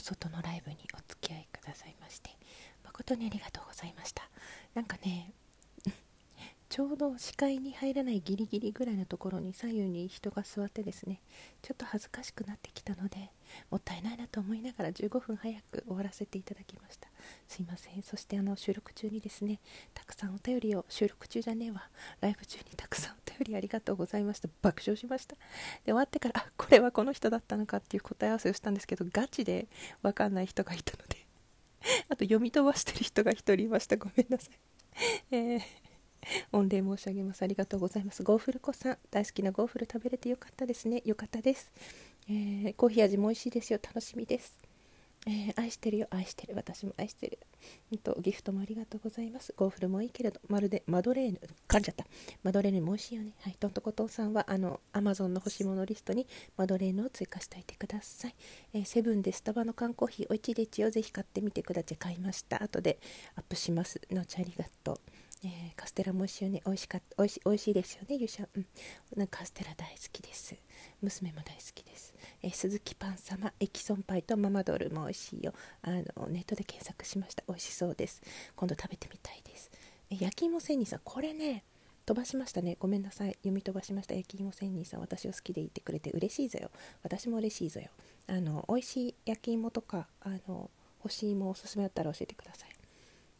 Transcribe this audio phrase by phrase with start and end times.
[0.00, 2.30] 外のライブにお付き合いくださいまして。
[3.00, 4.28] 誠にありがとうございました。
[4.74, 5.32] なんかね
[6.68, 11.20] ちょうど視界に入らないギリギリぐらいのところに左右に人が座ってですね
[11.62, 13.32] ちょっと恥ずかしくなってきたので
[13.70, 17.08] もったいないなと思いながら15分早く終わらせていただきました。
[17.48, 18.02] すいません。
[18.02, 19.60] そしてあの収録中にですね
[19.94, 21.88] たくさんお便りを収録中じゃねえわ。
[22.20, 22.76] ライブ中に
[23.50, 25.40] りありがとうございました爆笑しましたで
[25.86, 29.66] 終わってからあこれはこの人だったのかっていう答え合わせをしたんですけどガチで
[30.02, 31.16] 分かんない人がいたので
[32.08, 34.58] あと読み飛ばしてる人が1人いましたごめんなさい
[35.32, 35.60] えー
[36.52, 37.42] 御礼申し上げます。
[37.42, 38.22] ありがとうございます。
[38.22, 41.02] ゴーフル子さん、大好きなゴーフル食べれてよかったですね。
[41.04, 41.72] よかったです。
[42.28, 43.78] えー、コーヒー味も美味しいですよ。
[43.82, 44.69] 楽しみです。
[45.26, 46.06] えー、愛してるよ。
[46.10, 46.54] 愛してる。
[46.54, 47.38] 私も愛してる。
[48.02, 49.52] とギフトもありがとうございます。
[49.56, 52.06] ゴーフルもいいけれど、まるでマドレーヌ、噛んじゃった。
[52.42, 53.32] マドレーヌも美味しいよね。
[53.42, 53.56] はい。
[53.60, 58.34] トントコトンさんは、あの、アマゾンの欲しいものリストにマドレーヌを追加しておいてください。
[58.72, 61.96] えー、セブンでスタバの缶コーヒー、おいちでちをぜひ買ってみてください。
[61.96, 62.62] 買いました。
[62.62, 62.98] 後で
[63.36, 64.00] アップします。
[64.10, 65.00] のちありがとう。
[65.42, 66.62] えー、カステラも美味しいよね。
[66.64, 67.16] 美味しかった。
[67.18, 68.48] 美味し美味しいですよね、ゆうしゃん。
[68.54, 68.66] うん。
[69.16, 70.54] なんかカステラ大好きです。
[71.02, 72.09] 娘も大好きです。
[72.42, 75.52] え、鈴木パン様、エキソンパイとママドールも美味しいよ。
[75.82, 77.44] あの、ネットで検索しました。
[77.46, 78.22] 美味しそうです。
[78.56, 79.70] 今度食べてみたいです。
[80.10, 81.64] え、焼き芋仙人さん、これね、
[82.06, 82.76] 飛ばしましたね。
[82.80, 83.32] ごめんなさい。
[83.34, 84.14] 読み飛ばしました。
[84.14, 86.70] 焼き芋仙人さん、私を好きでいてくれて嬉しいぞよ。
[87.02, 87.88] 私も嬉しいぞよ。
[88.26, 90.70] あの、美味しい焼き芋とか、あの、
[91.04, 92.70] 欲し芋おすすめだったら教えてください。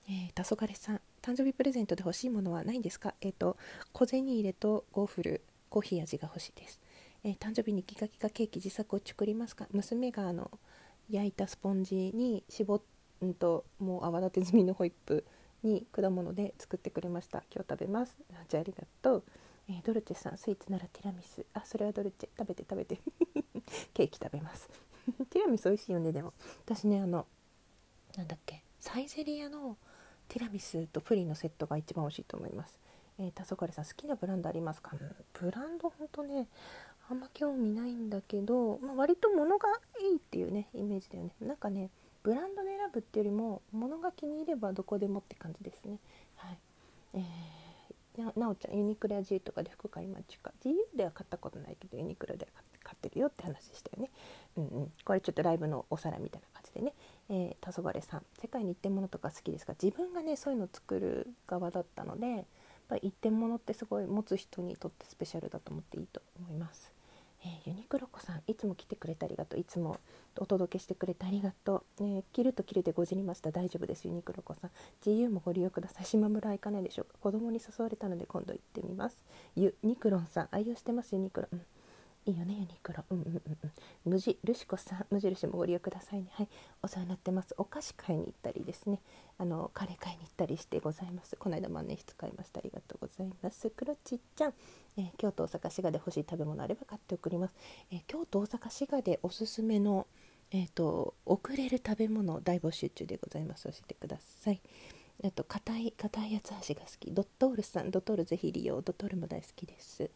[0.08, 3.14] えー、黄昏さん、誕生日プレゼントで欲しいものはないんですか？
[3.20, 3.56] えっ、ー、と、
[3.92, 6.80] 小銭入れとゴーフル、コーヒー味が欲しいです。
[7.24, 9.66] えー、誕生日にギガギガケーキ自作を作りますか？
[9.72, 10.50] 娘があの
[11.10, 12.80] 焼いたスポンジに絞っ
[13.24, 15.24] んともう泡立て済みのホイップ
[15.62, 17.42] に果物で作ってくれました。
[17.54, 18.16] 今日食べます。
[18.48, 19.22] じゃあありがとう、
[19.68, 21.44] えー、ドルチェさんスイーツならティラミス。
[21.52, 22.28] あそれはドルチェ。
[22.38, 22.98] 食べて食べて。
[23.92, 24.68] ケーキ食べます。
[25.28, 26.32] ティラミス美味しいよねでも。
[26.64, 27.26] 私ねあの
[28.16, 28.62] なんだっけ。
[28.78, 29.76] サイゼリアの
[30.28, 32.78] ティラミスとプリンのセットが一番美味しいと思います。
[33.18, 34.92] えー、黄昏さん好きなブランドありますか、
[35.34, 36.48] ブランドほんとね
[37.10, 39.68] あんま興味ないんだけど、まあ、割と物が
[40.00, 41.34] いいっていうねイメージだよね。
[41.40, 41.90] なんかね
[42.22, 45.98] ブランドで選ぶっていうよりも物が気に入ればどこでもって感じですね。
[46.36, 46.58] はい。
[47.14, 50.52] えー、なおちゃんユニクロや G とかで服買いまちか。
[50.64, 54.10] GU では買ったことないけどユニクロでは買ってるよって話したよね。
[54.56, 54.92] うんうん。
[55.04, 56.92] これちょっとライブのお皿みたいな感じでね。
[57.28, 58.22] えー、黄昏さん。
[58.40, 62.44] 世界に一点物とか好きですが自分がねそういうの作る側だったのでやっ
[62.88, 66.99] ぱり一点物ってすごい持つ人にとってスペシャルだと思っていいと思います。
[67.42, 69.60] えー、ユニクロ子さんいつも来てくれてありがとう。
[69.60, 69.98] いつも
[70.38, 73.50] お届けしてくれてありがとう、えー、切ると切れてごじりました。
[73.50, 74.70] 大丈夫ですユニクロ子さん。
[75.04, 76.04] GU もご利用ください。
[76.04, 77.18] 島村行かないでしょうか。
[77.20, 79.22] 子供に誘われたので今度行ってみます。
[79.56, 81.62] ユニクロンさん愛用してますユニクロ、うん。
[82.30, 83.04] いいよねユニクロ。
[83.10, 83.42] うんうんうん
[84.04, 86.28] 無地ルシコさん無印もご利用くださいね。
[86.32, 86.48] はい。
[86.82, 87.54] お世話になってます。
[87.58, 89.00] お菓子買いに行ったりですね。
[89.36, 91.36] あのカレー買いに行ったりしてございます。
[91.36, 92.60] この間万年筆買いました。
[92.60, 93.68] ありがとうございます。
[93.70, 94.54] クロチッちゃん、
[94.96, 97.54] えー、京都大阪滋賀で欲しい食べ物あれば買って送ります、
[97.90, 100.06] えー、京都大阪滋賀でおすすめの
[100.52, 103.64] えっ、ー、と送れる食べ物大募集中でございます。
[103.64, 104.60] 教えてください。
[105.22, 107.10] あと硬い硬い八つ橋が好き。
[107.12, 107.90] ドットールさん。
[107.90, 108.80] ドットールぜひ利用。
[108.80, 110.10] ドットールも大好きです。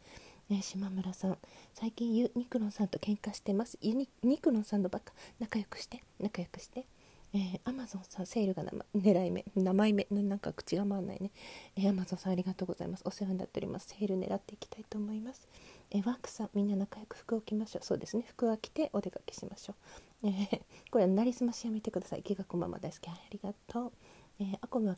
[0.50, 1.38] ね、島村さん。
[1.72, 3.78] 最近ユニクロンさんと喧嘩してます。
[3.80, 5.14] ユニクロンさんのばっか。
[5.38, 6.02] 仲良くして。
[6.20, 6.86] 仲良くして。
[7.32, 8.62] えー、アマゾンさんセールが
[8.94, 9.44] 狙い目。
[9.56, 10.06] 名前目。
[10.10, 11.30] なんか口が回んないね、
[11.76, 13.02] えー、アマゾンさんありがとうございます。
[13.06, 13.88] お世話になっております。
[13.88, 15.48] セール狙っていきたいと思います。
[15.90, 17.84] えー、ワークさんみんな仲良く服を着ましょう。
[17.84, 18.24] そうですね。
[18.28, 19.74] 服は着てお出かけしましょ
[20.22, 20.60] う、えー、
[20.90, 22.22] これはなりすましやめてください。
[22.22, 23.92] 気がこまま大好き、ありがとう、
[24.40, 24.96] えー、アコムは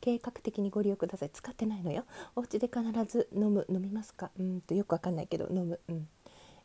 [0.00, 1.30] 計画的にご利用ください。
[1.30, 2.04] 使ってないのよ。
[2.34, 3.66] お家で必ず飲む。
[3.68, 4.30] 飲みますか？
[4.38, 5.80] うんとよくわかんないけど飲む。
[5.88, 6.08] うん。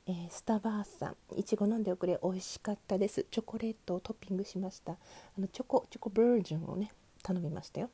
[0.08, 3.26] えー、スタバーさんいちご飲んでおくれ美味しかったです。
[3.30, 4.94] チョコレートをトッピングしました。
[4.94, 4.98] あ
[5.38, 6.92] のチョコチョコバージョンをね
[7.24, 7.90] 頼みましたよ。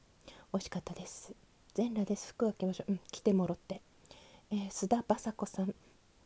[0.53, 1.33] 美味しかったです。
[1.73, 2.29] 全裸です。
[2.29, 2.91] 服を開けましょう。
[2.91, 3.81] うん着てもろって、
[4.51, 5.73] えー、須田雅子さん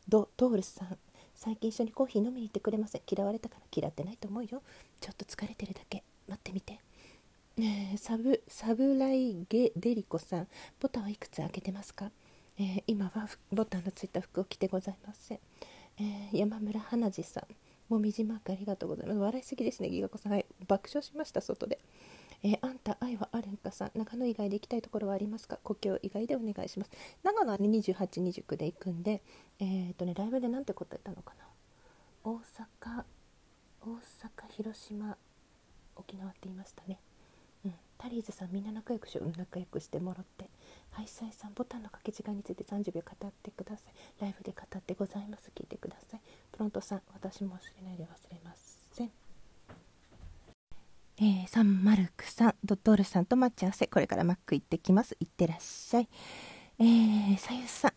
[0.09, 0.97] ドドールさん。
[1.35, 3.01] 最近一緒にコーヒー飲みに行ってくれません。
[3.09, 4.61] 嫌われたから嫌ってないと思うよ。
[4.99, 6.03] ちょっと疲れてるだけ。
[6.27, 6.76] 待ってみて。
[7.59, 10.47] え、サブサブライゲデリコさん
[10.79, 12.11] ボタンはいくつ開けてますか、
[12.59, 15.39] えー、今はボタンのついた服を着てございません、
[15.97, 17.43] えー、山村花地さん
[17.89, 19.19] もみじマークありがとうございます。
[19.19, 20.33] 笑いすぎですねギガ子さん。
[20.33, 21.79] はい爆笑しました外で。
[22.43, 25.57] えー、あんた愛はあるんかさん長野以外で行きたいところはありますか？
[25.63, 26.91] 故郷以外でお願いします。
[27.23, 29.23] 長野は、ね、2829で行くんで
[29.59, 31.45] え、っとねライブで何て答えたのかな？
[32.23, 33.03] 大阪
[33.81, 35.17] 大阪広島
[35.95, 36.99] 沖縄って言いましたね。
[37.97, 40.49] タリーズさんみんな仲良くしよう、仲良くしてもらって
[40.91, 46.21] ハイサイさんボタンの掛け時間について30秒語ってくださいライブで語ってございます聞いてください
[46.51, 49.11] プロントさん私も忘れないで忘れません
[51.19, 55.17] えー、サンマルクさん、ドットールさんと待ち合わせ、これからマック行ってきます。
[55.19, 56.09] 行ってらっしゃい。
[56.77, 57.91] えー、さゆさん、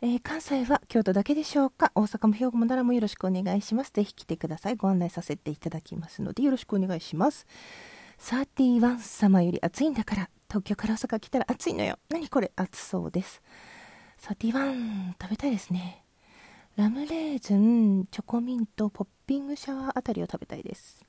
[0.00, 1.90] えー、関西は京都だけでしょうか？
[1.96, 3.90] 大阪も兵庫も奈良もよろしくお願いします。
[3.90, 4.76] ぜひ来てください。
[4.76, 7.48] ご案内させていただきますので、よろしくお願いします。
[8.20, 11.98] 31様より暑いんだから、東京から大阪来たら暑いのよ。
[12.08, 12.52] 何これ？
[12.56, 13.42] 暑そうです。
[14.22, 16.04] 31食べたいですね。
[16.76, 21.04] ラムレーズン、チョコミント、ポッピングシャワーあたりを食べたいです。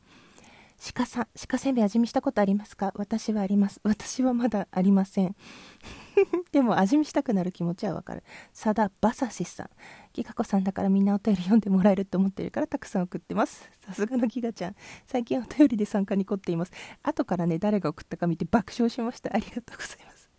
[0.94, 2.94] 鹿さん、鹿せんべい味見したことありますか？
[2.95, 3.80] 私はあります。
[3.83, 5.36] 私はまだありません。
[6.51, 8.23] でも味見したくなる気持ちはわかる。
[8.53, 9.69] さだバサシさん。
[10.13, 13.69] ギガ子さんだからみんなお便り読んでもらえると思ってるからたくさん送ってます。
[13.85, 14.75] さすがのギガちゃん。
[15.05, 16.71] 最近お便りで参加に凝っています。
[17.03, 19.35] 後からね、誰が送ったか見て爆笑しました。
[19.35, 20.29] ありがとうございます。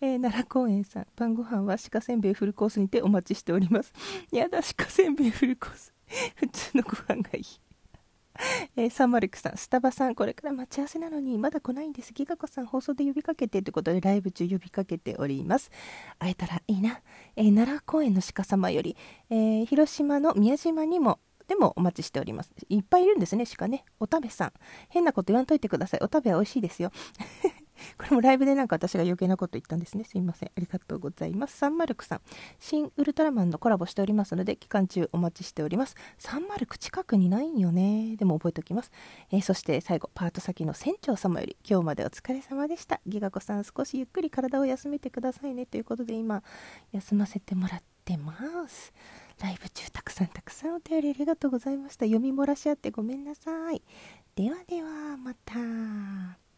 [0.00, 1.06] えー、奈良公園さん。
[1.16, 3.92] 晩ご飯は鹿せんべいフルコースにてお待ちしております。
[4.32, 5.92] やだ、鹿せんべいフルコース。
[6.36, 7.69] 普通のご飯がいい。
[8.80, 12.14] えー、サンマルクさん、スタバさん、これから待ち合わせなのにまだ来ないんです。
[12.14, 15.70] ギガ子さん、放送で呼びかけてということで、ライブ中呼びかけております。
[16.18, 17.02] 会えたらいいな。
[17.36, 18.96] えー、奈良公園の鹿様より、
[19.28, 22.54] えー、広島の宮島にも、でもお待ちしております。
[22.70, 23.84] いっぱいいるんですね、鹿ね。
[23.98, 24.52] おたべさん。
[24.88, 26.00] 変なこと言わんといてください。
[26.02, 26.90] おたべは美味しいですよ。
[27.98, 30.04] これもライブでなんか私が余計なこと言ったんですね。
[30.04, 30.50] すいません。
[30.56, 31.56] ありがとうございます。
[31.56, 32.20] サンマルクさん。
[32.58, 35.94] 新ウルトラマンのコラボしておりますので、期間中お待ちしております。
[36.18, 38.16] サンマルク近くにないんよね。
[38.16, 38.90] でも覚えておきます。
[39.30, 43.00] えー、そして最後、パート先の船長様より、今日までお疲れ様でした。
[43.06, 45.66] ギガ子さん、少しゆっくり体を休めてくださいね。
[45.66, 46.42] ということで、今、
[46.92, 48.92] 休ませてもらってます。
[49.40, 52.04] ライブ中たくさんたくさんお便りありがとうございました。
[52.04, 53.82] 読み漏らしあってごめんなさい。
[54.36, 56.49] ではでは、また。